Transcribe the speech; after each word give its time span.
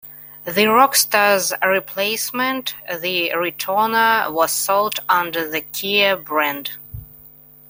The 0.45 0.65
Rocsta's 0.65 1.53
replacement, 1.63 2.73
the 2.89 3.33
Retona, 3.35 4.31
was 4.33 4.51
sold 4.51 4.99
under 5.07 5.47
the 5.47 5.61
Kia 5.61 6.17
brand. 6.17 6.71